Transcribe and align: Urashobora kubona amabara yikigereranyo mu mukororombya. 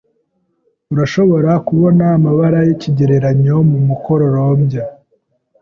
Urashobora 0.93 1.51
kubona 1.67 2.03
amabara 2.17 2.59
yikigereranyo 2.67 3.55
mu 3.69 3.79
mukororombya. 3.87 4.83